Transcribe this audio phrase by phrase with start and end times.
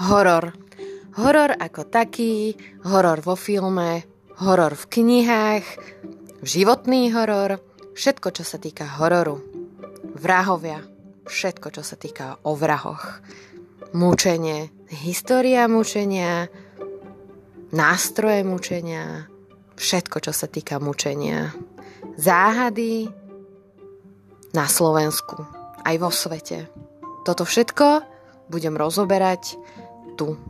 [0.00, 0.56] horor.
[1.20, 4.06] Horor ako taký, horor vo filme,
[4.40, 5.66] horor v knihách,
[6.40, 7.60] životný horor,
[7.92, 9.42] všetko, čo sa týka hororu.
[10.16, 10.80] Vrahovia,
[11.28, 13.20] všetko, čo sa týka o vrahoch.
[13.92, 16.46] Mučenie, história mučenia,
[17.74, 19.26] nástroje mučenia,
[19.76, 21.52] všetko, čo sa týka mučenia.
[22.16, 23.10] Záhady
[24.54, 25.42] na Slovensku,
[25.84, 26.70] aj vo svete.
[27.26, 27.86] Toto všetko
[28.50, 29.54] budem rozoberať
[30.20, 30.49] luto